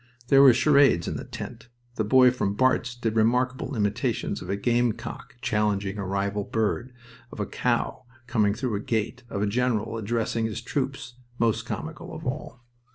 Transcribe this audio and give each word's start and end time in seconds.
There 0.29 0.41
were 0.41 0.51
charades 0.51 1.07
in 1.07 1.15
the 1.15 1.23
tent. 1.23 1.67
The 1.93 2.03
boy 2.03 2.31
from 2.31 2.55
Barts' 2.55 2.95
did 2.95 3.15
remarkable 3.15 3.75
imitations 3.75 4.41
of 4.41 4.49
a 4.49 4.55
gamecock 4.55 5.35
challenging 5.43 5.99
a 5.99 6.05
rival 6.07 6.43
bird, 6.43 6.91
of 7.31 7.39
a 7.39 7.45
cow 7.45 8.05
coming 8.25 8.55
through 8.55 8.73
a 8.73 8.79
gate, 8.79 9.21
of 9.29 9.43
a 9.43 9.45
general 9.45 9.99
addressing 9.99 10.45
his 10.47 10.59
troops 10.61 11.17
(most 11.37 11.67
comical 11.67 12.15
of 12.15 12.25
all). 12.25 12.63